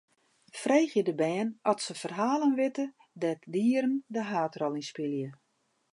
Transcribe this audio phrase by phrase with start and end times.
[0.59, 2.85] Freegje de bern oft se ferhalen witte
[3.21, 5.29] dêr't dieren de haadrol yn spylje.